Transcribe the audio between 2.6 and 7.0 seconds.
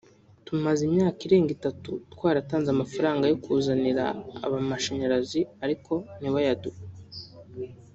amafaranga yo kwizanira amashanyarazi ariko ntibayaduhe